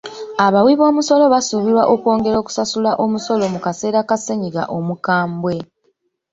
[0.45, 5.55] Abawi b'omusolo basuubirwa okwongera okusasula omusolo mu kaseera ka ssennyiga omukambwe.